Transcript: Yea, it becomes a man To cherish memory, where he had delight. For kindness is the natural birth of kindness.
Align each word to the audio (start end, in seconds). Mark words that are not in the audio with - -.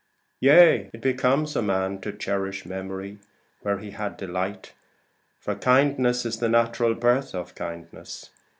Yea, 0.39 0.89
it 0.93 0.99
becomes 1.01 1.55
a 1.55 1.61
man 1.61 2.01
To 2.01 2.11
cherish 2.11 2.65
memory, 2.65 3.19
where 3.61 3.77
he 3.77 3.91
had 3.91 4.17
delight. 4.17 4.73
For 5.39 5.53
kindness 5.53 6.25
is 6.25 6.39
the 6.39 6.49
natural 6.49 6.95
birth 6.95 7.35
of 7.35 7.53
kindness. 7.53 8.31